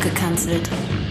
abgekanzelt. 0.00 0.68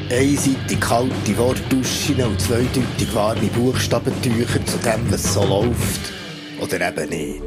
Einseitig 0.10 0.80
kalte 0.80 1.38
Wortduschen 1.38 2.22
und 2.24 2.42
zweideutig 2.42 3.14
warme 3.14 3.48
Buchstabentücher 3.48 4.66
zu 4.66 4.78
dem, 4.80 5.12
was 5.12 5.34
so 5.34 5.44
läuft. 5.44 6.14
Oder 6.60 6.90
eben 6.90 7.10
nicht. 7.10 7.44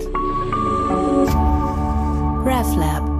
RefLab. 2.46 3.10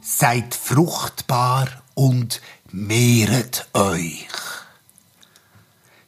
Seid 0.00 0.54
fruchtbar 0.54 1.68
und 1.94 2.40
mehret 2.72 3.68
euch. 3.72 4.26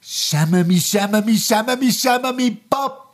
Schäme 0.01 0.65
mich, 0.65 0.87
schäme 0.87 1.23
mich, 1.23 1.45
schäme 1.45 1.77
mich, 1.77 1.99
schäme 1.99 2.33
mich, 2.33 2.69
Papi! 2.69 3.10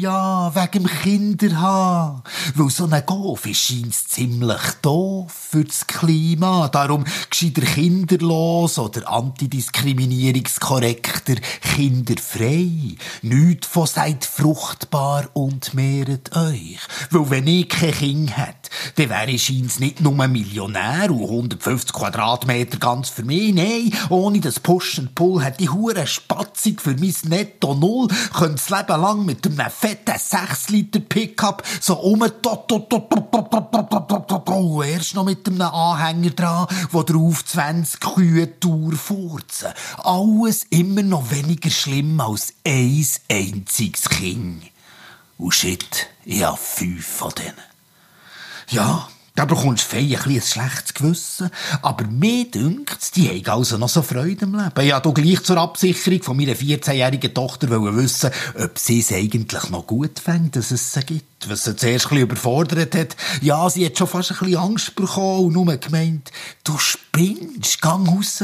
Ja, 0.00 0.54
wegen 0.54 0.84
dem 0.84 0.86
Kinderhaar. 0.86 2.22
Weil 2.54 2.70
so 2.70 2.88
ein 2.88 3.04
Golf 3.04 3.46
ist 3.46 3.58
scheint's 3.58 4.06
ziemlich 4.06 4.62
doof 4.80 5.32
für 5.32 5.64
das 5.64 5.88
Klima. 5.88 6.68
Darum 6.68 7.04
gescheiter 7.28 7.62
kinderlos 7.62 8.78
oder 8.78 9.10
antidiskriminierungskorrekter 9.10 11.34
kinderfrei. 11.74 12.94
Nicht 13.22 13.66
von 13.66 13.88
seid 13.88 14.24
fruchtbar 14.24 15.30
und 15.32 15.74
mehret 15.74 16.30
euch. 16.36 16.78
Weil 17.10 17.30
wenn 17.30 17.48
ich 17.48 17.68
kein 17.68 17.90
Kind 17.90 18.36
hätte, 18.36 18.67
dann 18.96 19.10
wäre 19.10 19.30
ich 19.30 19.44
scheint's 19.44 19.78
nicht 19.78 20.00
nur 20.00 20.14
Millionär 20.28 21.10
und 21.10 21.22
150 21.22 21.92
Quadratmeter 21.92 22.78
ganz 22.78 23.08
für 23.08 23.24
mich. 23.24 23.54
Nein, 23.54 23.92
ohne 24.08 24.40
das 24.40 24.60
Push 24.60 24.98
and 24.98 25.14
Pull 25.14 25.42
hätte 25.42 25.62
ich 25.64 25.72
hure 25.72 26.06
Spatzig 26.06 26.80
für 26.80 26.94
mein 26.94 27.14
Netto 27.24 27.74
Null, 27.74 28.08
könnte 28.32 28.54
das 28.54 28.70
Leben 28.70 29.00
lang 29.00 29.24
mit 29.24 29.46
einem 29.46 29.70
fetten 29.70 30.18
6 30.18 30.70
Liter 30.70 31.00
Pickup 31.00 31.62
so 31.80 31.94
um 31.94 32.22
erst 34.98 35.14
noch 35.14 35.24
mit 35.24 35.46
einem 35.46 35.62
Anhänger 35.62 36.30
dran, 36.30 36.66
wo 36.90 37.02
drauf 37.02 37.44
20 37.44 38.00
Kühe 38.00 38.58
Tour 38.60 38.92
furzen. 38.92 39.68
Alles 39.98 40.64
immer 40.70 41.02
noch 41.02 41.30
weniger 41.30 41.70
schlimm 41.70 42.20
als 42.20 42.54
ein 42.66 43.06
einziges 43.30 44.08
Kind. 44.08 44.64
Und 45.38 45.54
shit, 45.54 46.08
ich 46.24 46.42
hab 46.42 46.58
fünf 46.58 47.06
von 47.06 47.30
denen. 47.30 47.67
Ja, 48.70 49.08
da 49.38 49.44
bekommst 49.44 49.92
du 49.92 49.96
fein 49.96 50.12
ein, 50.12 50.34
ein 50.34 50.42
schlechtes 50.42 50.94
Gewissen. 50.94 51.50
Aber 51.80 52.04
mir 52.06 52.50
dünkt, 52.50 53.14
die 53.14 53.28
haben 53.28 53.58
also 53.58 53.78
noch 53.78 53.88
so 53.88 54.02
Freude 54.02 54.44
im 54.44 54.56
Leben. 54.56 54.86
Ja, 54.86 54.98
du 54.98 55.12
gleich 55.12 55.44
zur 55.44 55.58
Absicherung 55.58 56.22
von 56.24 56.36
meiner 56.36 56.54
14-jährigen 56.54 57.32
Tochter 57.32 57.70
wollen 57.70 57.96
wissen, 57.96 58.30
ob 58.60 58.76
sie 58.78 58.98
es 58.98 59.12
eigentlich 59.12 59.70
noch 59.70 59.86
gut 59.86 60.18
fängt, 60.18 60.56
dass 60.56 60.72
es 60.72 60.92
sie 60.92 61.02
gibt. 61.02 61.48
Was 61.48 61.64
sie 61.64 61.76
zuerst 61.76 62.06
ein 62.06 62.08
bisschen 62.08 62.24
überfordert 62.24 62.96
hat. 62.96 63.16
Ja, 63.40 63.70
sie 63.70 63.86
hat 63.86 63.96
schon 63.96 64.08
fast 64.08 64.32
ein 64.32 64.38
bisschen 64.38 64.56
Angst 64.56 64.96
bekommen 64.96 65.46
und 65.46 65.52
nur 65.52 65.76
gemeint, 65.76 66.32
du 66.64 66.76
spinnst, 66.76 67.80
gang 67.80 68.08
raus. 68.08 68.42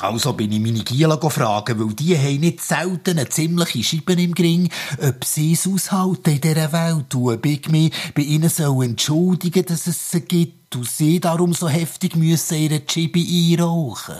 Also 0.00 0.32
bin 0.32 0.52
ich 0.52 0.60
meine 0.60 0.84
Giela 0.84 1.18
fragen, 1.28 1.78
weil 1.78 1.94
die 1.94 2.16
haben 2.16 2.40
nicht 2.40 2.60
selten 2.62 3.18
eine 3.18 3.28
ziemliche 3.28 3.82
Scheibe 3.82 4.12
im 4.14 4.34
Gring, 4.34 4.70
ob 5.00 5.24
sie 5.24 5.52
es 5.52 5.66
aushalten 5.66 6.30
in 6.30 6.40
dieser 6.40 6.72
Welt 6.72 7.14
und 7.14 7.32
ob 7.32 7.46
ich 7.46 7.68
mich 7.68 7.92
bei 8.14 8.22
ihnen 8.22 8.48
so 8.48 8.82
entschuldigen 8.82 9.64
dass 9.64 9.86
es 9.86 10.10
sie 10.10 10.20
gibt 10.20 10.76
und 10.76 10.88
sie 10.88 11.20
darum 11.20 11.54
so 11.54 11.68
heftig 11.68 12.16
müssen 12.16 12.58
ihre 12.58 12.84
Chibi 12.84 13.52
einrauchen. 13.52 14.16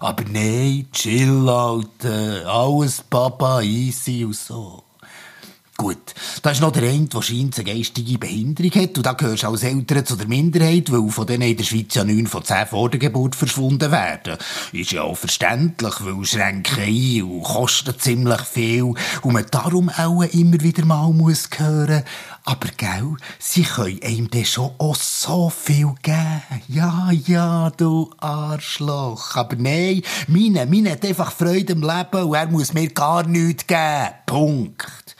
Aber 0.00 0.24
nein, 0.24 0.86
chill, 0.92 1.48
Alter, 1.48 2.46
alles 2.46 3.02
Papa, 3.02 3.62
easy 3.62 4.24
und 4.24 4.36
so. 4.36 4.82
Gut, 5.82 6.14
da 6.42 6.52
ist 6.52 6.60
noch 6.60 6.70
der 6.70 6.88
eine, 6.88 7.06
der 7.06 7.22
scheint 7.22 7.58
eine 7.58 7.64
geistige 7.64 8.16
Behinderung 8.16 8.70
hat. 8.70 8.96
Und 8.96 9.04
da 9.04 9.14
gehörst 9.14 9.42
du 9.42 9.48
als 9.48 9.64
Eltern 9.64 10.06
zu 10.06 10.14
der 10.14 10.28
Minderheit, 10.28 10.92
weil 10.92 11.10
von 11.10 11.26
denen 11.26 11.42
in 11.42 11.56
der 11.56 11.64
Schweiz 11.64 11.96
ja 11.96 12.04
neun 12.04 12.28
von 12.28 12.44
zehn 12.44 12.68
vor 12.68 12.88
der 12.88 13.00
Geburt 13.00 13.34
verschwunden 13.34 13.90
werden. 13.90 14.38
Ist 14.70 14.92
ja 14.92 15.02
auch 15.02 15.16
verständlich, 15.16 15.94
weil 15.98 16.24
schränken 16.24 16.78
ein 16.78 17.22
und 17.24 17.42
kosten 17.42 17.98
ziemlich 17.98 18.42
viel. 18.42 18.94
Und 19.22 19.32
man 19.32 19.44
darum 19.50 19.88
auch 19.88 20.22
immer 20.22 20.60
wieder 20.60 20.84
mal 20.84 21.12
muss 21.12 21.48
hören. 21.56 22.04
Aber 22.44 22.68
gell, 22.76 23.16
sie 23.40 23.64
können 23.64 24.00
einem 24.04 24.30
dann 24.30 24.44
schon 24.44 24.70
auch 24.78 24.94
so 24.94 25.50
viel 25.50 25.94
geben. 26.00 26.62
Ja, 26.68 27.10
ja, 27.10 27.70
du 27.70 28.08
Arschloch. 28.18 29.34
Aber 29.34 29.56
nein, 29.56 30.02
meine, 30.28 30.64
meine 30.64 30.92
hat 30.92 31.04
einfach 31.04 31.32
Freude 31.32 31.72
im 31.72 31.82
Leben 31.82 32.22
und 32.22 32.34
er 32.36 32.46
muss 32.46 32.72
mir 32.72 32.88
gar 32.90 33.26
nichts 33.26 33.66
geben. 33.66 34.10
Punkt. 34.26 35.16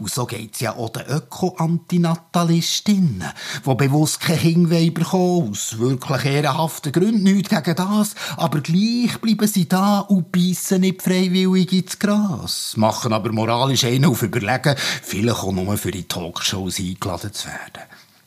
Und 0.00 0.10
so 0.10 0.24
geht's 0.24 0.60
ja 0.60 0.76
auch 0.76 0.88
den 0.88 1.04
Öko-Antinatalistinnen, 1.06 3.24
die 3.66 3.74
bewusst 3.74 4.20
kein 4.20 4.38
Kind 4.38 4.94
bekommen 4.94 5.50
aus 5.50 5.78
wirklich 5.78 6.24
ehrenhaften 6.24 6.92
Gründen, 6.92 7.24
nichts 7.24 7.50
gegen 7.50 7.76
das, 7.76 8.14
aber 8.38 8.62
gleich 8.62 9.20
bleiben 9.20 9.46
sie 9.46 9.68
da 9.68 9.98
und 10.00 10.32
beißen 10.32 10.80
nicht 10.80 11.02
freiwillig 11.02 11.74
ins 11.74 11.98
Gras, 11.98 12.72
machen 12.76 13.12
aber 13.12 13.30
moralisch 13.30 13.84
einen 13.84 14.06
auf 14.06 14.22
Überlegen, 14.22 14.74
vielleicht 15.02 15.36
auch 15.36 15.52
nur 15.52 15.76
für 15.76 15.90
die 15.90 16.08
Talkshows 16.08 16.78
eingeladen 16.78 17.34
zu 17.34 17.48
werden. 17.48 17.82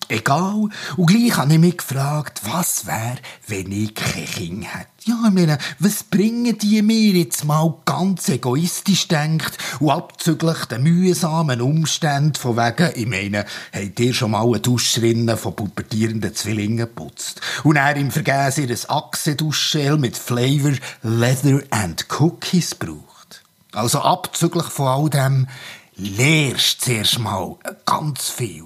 Egal. 0.09 0.69
Und 0.97 1.05
gleich 1.05 1.37
habe 1.37 1.53
ich 1.53 1.59
mich 1.59 1.77
gefragt, 1.77 2.41
was 2.43 2.85
wäre, 2.85 3.17
wenn 3.47 3.71
ich 3.71 3.95
kein 3.95 4.25
Kind 4.25 4.65
hätte. 4.65 4.87
Ja, 5.05 5.15
ich 5.25 5.33
meine, 5.33 5.57
was 5.79 6.03
bringen 6.03 6.57
die 6.57 6.81
mir 6.81 7.11
jetzt 7.11 7.43
mal 7.43 7.73
ganz 7.85 8.29
egoistisch 8.29 9.07
denkt 9.07 9.57
und 9.79 9.89
abzüglich 9.89 10.65
den 10.65 10.83
mühsamen 10.83 11.61
Umständen 11.61 12.35
von 12.35 12.55
wegen, 12.55 12.91
ich 12.95 13.07
meine, 13.07 13.45
habt 13.73 13.99
ihr 13.99 14.13
schon 14.13 14.31
mal 14.31 14.45
eine 14.45 14.59
Duschrinne 14.59 15.35
von 15.35 15.55
pubertierenden 15.55 16.33
Zwillingen 16.33 16.77
geputzt? 16.77 17.41
Und 17.63 17.75
er 17.75 17.95
im 17.95 18.11
Vergäß 18.11 18.59
ihr 18.59 18.75
Achse-Duschgel 18.87 19.97
mit 19.97 20.15
Flavor 20.15 20.73
Leather 21.01 21.61
and 21.69 22.05
Cookies 22.19 22.75
braucht. 22.75 23.43
Also 23.73 23.99
abzüglich 23.99 24.65
von 24.65 24.87
all 24.87 25.09
dem, 25.09 25.47
lehrst 25.95 26.81
zuerst 26.81 27.19
mal 27.19 27.55
ganz 27.85 28.29
viel. 28.29 28.65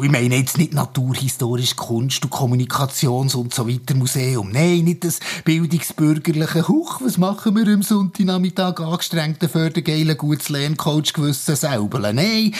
Ich 0.00 0.10
meine 0.10 0.36
jetzt 0.36 0.56
nicht 0.56 0.72
naturhistorisch 0.72 1.74
Kunst- 1.74 2.24
und 2.24 2.32
Kommunikations- 2.32 3.34
und 3.34 3.52
so 3.52 3.68
weiter 3.68 3.94
Museum. 3.96 4.50
Nein, 4.52 4.84
nicht 4.84 5.04
das 5.04 5.18
bildungsbürgerliche 5.44 6.68
Huch, 6.68 7.00
was 7.02 7.18
machen 7.18 7.56
wir 7.56 7.66
am 7.74 7.82
Sonntagnachmittag 7.82 8.78
angestrengten 8.78 9.48
fördergeilen 9.48 10.16
gutes 10.16 10.48
Lerncoach 10.48 11.12
gewissen 11.12 11.56
Säubeln. 11.56 12.14
Nein, 12.14 12.54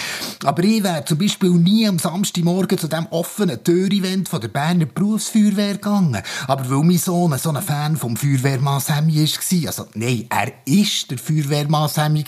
aber 0.44 0.64
ich 0.64 0.82
wäre 0.82 1.04
zum 1.04 1.18
Beispiel 1.18 1.50
nie 1.50 1.86
am 1.86 1.98
Samstagmorgen 1.98 2.78
zu 2.78 2.88
dem 2.88 3.06
offenen 3.10 3.62
Tür-Event 3.62 4.28
von 4.28 4.40
der 4.40 4.48
Berner 4.48 4.86
Berufsfeuerwehr 4.86 5.74
gegangen. 5.74 6.22
Aber 6.48 6.68
weil 6.68 6.84
mein 6.84 6.98
Sohn 6.98 7.38
so 7.38 7.50
ein 7.50 7.62
Fan 7.62 7.96
vom 7.96 8.16
Feuerwehrmann 8.16 8.80
Sammy 8.80 9.16
war, 9.16 9.66
also 9.68 9.86
nein, 9.94 10.26
er 10.28 10.52
ist 10.64 11.10
der 11.10 11.18
Feuerwehrmann 11.18 11.88
Sammy 11.88 12.24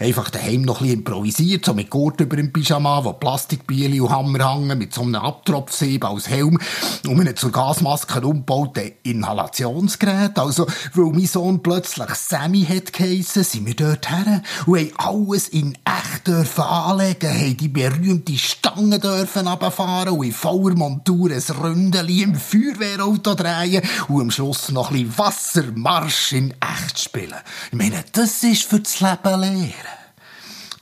einfach 0.00 0.30
daheim 0.30 0.62
noch 0.62 0.80
ein 0.80 0.86
bisschen 0.86 0.98
improvisiert, 0.98 1.64
so 1.64 1.74
mit 1.74 1.88
Gurt 1.88 2.20
über 2.20 2.36
dem 2.36 2.52
Pyjama, 2.52 3.04
wo 3.04 3.12
Plastikbieli 3.12 4.00
und 4.00 4.09
Hammer 4.10 4.52
hängen, 4.52 4.78
mit 4.78 4.92
so 4.92 5.02
einem 5.02 5.16
Abtropfsieb 5.16 6.04
als 6.04 6.28
Helm 6.28 6.58
und 7.06 7.20
einem 7.20 7.36
zur 7.36 7.52
Gasmaske 7.52 8.20
umgebauten 8.20 8.92
Inhalationsgerät. 9.02 10.38
Also, 10.38 10.66
weil 10.94 11.12
mein 11.12 11.26
Sohn 11.26 11.62
plötzlich 11.62 12.10
Sammy 12.14 12.64
hat 12.64 12.92
geheissen, 12.92 13.44
sind 13.44 13.66
wir 13.66 13.74
dort 13.74 14.10
her 14.10 14.42
und 14.66 14.78
haben 14.78 14.92
alles 14.96 15.48
in 15.48 15.76
echt 15.84 16.26
dürfen 16.26 16.64
anlegen, 16.64 17.30
haben 17.30 17.56
die 17.56 17.68
berühmte 17.68 18.36
Stange 18.36 18.98
dürfen 18.98 19.46
runterfahren 19.46 20.18
und 20.18 20.26
in 20.26 20.32
voller 20.32 20.76
Montur 20.76 21.30
ein 21.30 21.56
Ründeli 21.56 22.22
im 22.22 22.34
Feuerwehrauto 22.34 23.34
drehen 23.34 23.82
und 24.08 24.20
am 24.20 24.30
Schluss 24.30 24.70
noch 24.70 24.90
ein 24.90 25.04
bisschen 25.04 25.18
Wassermarsch 25.18 26.32
in 26.32 26.54
echt 26.60 27.00
spielen. 27.00 27.34
Ich 27.70 27.78
meine, 27.78 28.04
das 28.12 28.42
ist 28.42 28.64
für 28.64 28.80
das 28.80 29.00
Leben 29.00 29.40
lehren. 29.40 29.99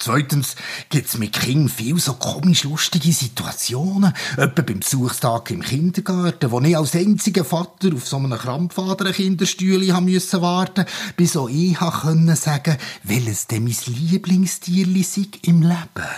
Zweitens 0.08 0.56
gibt's 0.88 1.19
mit 1.19 1.34
Kindern 1.34 1.69
viel 1.69 2.00
so 2.00 2.14
komisch 2.14 2.64
lustige 2.64 3.12
Situationen. 3.12 4.14
Etwa 4.38 4.62
beim 4.62 4.81
Besuchstag 4.81 5.50
im 5.50 5.60
Kindergarten, 5.60 6.50
wo 6.50 6.62
ich 6.62 6.75
als 6.75 6.96
einziger 6.96 7.44
Vater 7.44 7.94
auf 7.94 8.08
so 8.08 8.16
einem 8.16 8.38
krampfaderen 8.38 9.12
Kinderstühle 9.12 9.93
haben 9.93 10.06
müssen 10.06 10.40
warten, 10.40 10.87
bis 11.19 11.37
auch 11.37 11.50
ich 11.50 11.76
können 11.76 12.34
sagen, 12.37 12.78
welches 13.02 13.49
denn 13.49 13.64
mein 13.64 13.76
Lieblingstierli 13.84 15.05
im 15.43 15.60
Leben. 15.60 16.08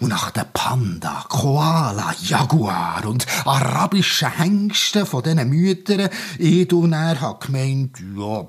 Und 0.00 0.10
nach 0.10 0.32
den 0.32 0.44
Panda, 0.52 1.24
Koala, 1.26 2.14
Jaguar 2.20 3.06
und 3.06 3.24
arabischen 3.46 4.36
Hengsten 4.36 5.06
von 5.06 5.22
diesen 5.22 5.48
Müttern, 5.48 6.10
ich 6.36 6.70
und 6.74 6.92
er 6.92 7.18
hat 7.18 7.46
gemeint, 7.46 7.96
ja, 8.14 8.44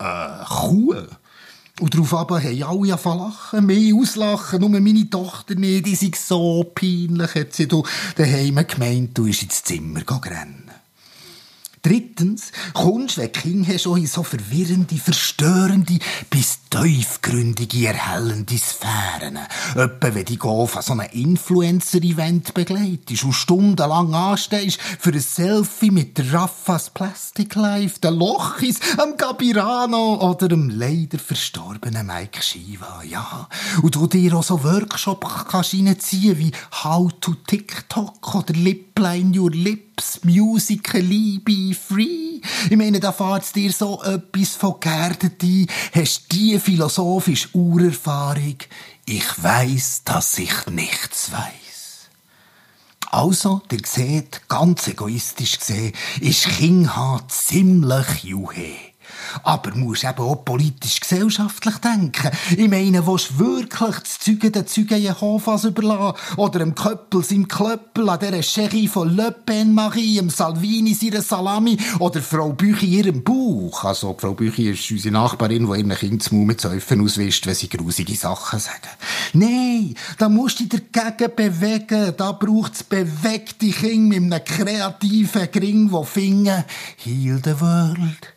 äh, 0.00 0.44
Kuh. 0.44 1.06
Und 1.80 1.92
darauf 1.92 2.14
aber 2.14 2.40
haben 2.40 2.62
alle 2.62 2.92
angefangen 2.92 3.18
lachen, 3.18 3.66
mehr 3.66 3.94
auslachen, 3.96 4.60
nur 4.60 4.70
meine 4.70 5.10
Tochter 5.10 5.56
nicht, 5.56 5.86
die 5.86 5.96
sind 5.96 6.14
so 6.14 6.70
peinlich, 6.72 7.34
hat 7.34 7.52
sie. 7.52 7.66
Daheim 7.66 8.64
gemeint, 8.66 9.18
du 9.18 9.24
bist 9.24 9.42
ins 9.42 9.64
Zimmer 9.64 10.02
rennen. 10.24 10.63
Drittens, 11.84 12.50
kommst, 12.72 13.18
wenn 13.18 13.30
King 13.30 13.66
auch 13.86 13.96
in 13.96 14.06
so 14.06 14.22
verwirrende, 14.22 14.96
verstörende, 14.96 15.98
bis 16.30 16.60
tiefgründige, 16.70 17.88
erhellende 17.88 18.56
Sphären. 18.56 19.38
Etwa, 19.74 20.14
wenn 20.14 20.24
die 20.24 20.38
Golf 20.38 20.78
an 20.78 20.82
so 20.82 20.94
einem 20.94 21.10
Influencer-Event 21.12 22.54
begleitest 22.54 23.24
und 23.24 23.34
stundenlang 23.34 24.14
anstehst 24.14 24.80
für 24.80 25.10
ein 25.10 25.20
Selfie 25.20 25.90
mit 25.90 26.32
Raffas 26.32 26.88
Plastic 26.88 27.54
Life, 27.54 28.00
den 28.00 28.14
Lochis, 28.14 28.80
am 28.96 29.18
Gabirano 29.18 30.30
oder 30.30 30.48
dem 30.48 30.70
leider 30.70 31.18
verstorbenen 31.18 32.06
Mike 32.06 32.42
Shiva, 32.42 33.02
ja. 33.02 33.46
Und 33.82 33.94
du 33.94 34.06
dir 34.06 34.34
auch 34.34 34.42
so 34.42 34.64
Workshops 34.64 35.44
kannst 35.50 35.74
reinziehen 35.74 36.38
wie 36.38 36.52
How 36.82 37.12
to 37.20 37.34
TikTok 37.46 38.34
oder 38.34 38.54
Lipline 38.96 39.34
Your 39.34 39.50
Lips, 39.50 40.20
Musical 40.22 41.00
Liebe 41.00 41.74
Free. 41.74 42.40
Ich 42.70 42.76
meine, 42.76 43.00
da 43.00 43.10
fährt 43.10 43.54
dir 43.56 43.72
so 43.72 44.00
etwas 44.02 44.50
von 44.50 44.78
geerdet 44.78 45.42
ein, 45.42 45.66
hast 45.92 46.30
die 46.30 46.58
philosophische 46.60 47.48
Urerfahrung. 47.54 48.56
Ich 49.04 49.42
weiss, 49.42 50.02
dass 50.04 50.38
ich 50.38 50.66
nichts 50.66 51.32
weiss. 51.32 52.08
Also, 53.10 53.62
ihr 53.72 53.80
seht, 53.84 54.42
ganz 54.48 54.86
egoistisch 54.86 55.58
gesehen, 55.58 55.92
ist 56.20 56.46
King 56.46 56.88
ziemlich 57.28 58.22
juhe. 58.22 58.76
Aber 59.42 59.74
musst 59.74 60.04
eben 60.04 60.18
auch 60.18 60.44
politisch-gesellschaftlich 60.44 61.76
denken. 61.78 62.30
Ich 62.56 62.68
meine, 62.68 63.06
willst 63.06 63.30
du 63.30 63.38
wirklich 63.38 63.98
das 63.98 64.18
Zeugen 64.18 64.52
den 64.52 64.66
Zeugen 64.66 65.02
Jehovas 65.02 65.64
überlassen? 65.64 66.18
Oder 66.36 66.60
dem 66.60 66.74
Köppel 66.74 67.24
seinem 67.24 67.48
Klöppel, 67.48 68.08
an 68.08 68.18
dieser 68.20 68.42
Cherie 68.42 68.88
von 68.88 69.14
Le 69.14 69.32
Pen 69.32 69.74
Marie, 69.74 70.16
dem 70.16 70.30
Salvini 70.30 70.94
seiner 70.94 71.22
Salami 71.22 71.76
oder 71.98 72.20
Frau 72.20 72.52
Büchi 72.52 72.86
ihrem 72.86 73.22
Bauch? 73.22 73.84
Also, 73.84 74.16
Frau 74.18 74.34
Büchi 74.34 74.70
ist 74.70 74.90
unsere 74.90 75.12
Nachbarin, 75.12 75.70
die 75.70 75.78
ihren 75.78 75.94
Kind 75.94 76.22
zu 76.22 76.34
mit 76.34 76.60
Säufen 76.60 77.02
auswischt, 77.02 77.46
wenn 77.46 77.54
sie 77.54 77.68
grusige 77.68 78.14
Sachen 78.14 78.58
sagen. 78.58 78.78
Nein, 79.32 79.94
da 80.18 80.28
musst 80.28 80.60
du 80.60 80.64
dich 80.64 80.82
dagegen 80.92 81.34
bewegen. 81.34 82.14
Da 82.16 82.32
braucht 82.32 82.74
es 82.74 82.82
bewegte 82.84 83.68
Kinder 83.70 84.20
mit 84.20 84.32
einem 84.32 84.44
kreativen 84.44 85.50
Gring, 85.50 85.90
der 85.90 86.04
finden, 86.04 86.64
heal 86.96 87.40
the 87.42 87.60
world, 87.60 88.34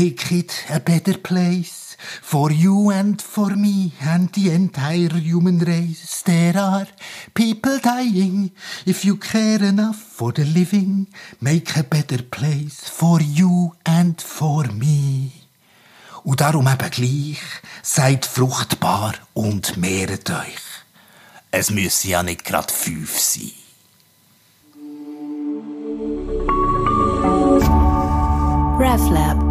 make 0.00 0.32
it 0.32 0.64
a 0.70 0.80
better 0.80 1.18
place 1.18 1.94
for 2.22 2.50
you 2.50 2.90
and 2.90 3.20
for 3.20 3.50
me 3.54 3.92
and 4.00 4.32
the 4.32 4.50
entire 4.50 5.14
human 5.28 5.58
race. 5.58 6.22
There 6.22 6.56
are 6.56 6.86
people 7.34 7.78
dying. 7.78 8.50
If 8.86 9.04
you 9.04 9.16
care 9.16 9.62
enough 9.62 10.00
for 10.18 10.32
the 10.32 10.46
living, 10.46 11.08
make 11.40 11.76
a 11.76 11.82
better 11.82 12.22
place 12.22 12.88
for 12.88 13.20
you 13.20 13.74
and 13.84 14.18
for 14.22 14.64
me. 14.72 15.32
Und 16.24 16.40
darum 16.40 16.66
eben 16.66 16.90
gleich, 16.90 17.42
seid 17.82 18.24
fruchtbar 18.24 19.14
und 19.34 19.76
mehret 19.76 20.30
euch. 20.30 20.64
Es 21.50 21.70
müssen 21.70 22.08
ja 22.08 22.22
nicht 22.22 22.44
grad 22.44 22.70
fünf 22.70 23.18
sein. 23.18 23.52
RefLab 28.78 29.49